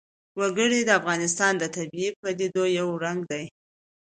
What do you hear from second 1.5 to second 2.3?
د طبیعي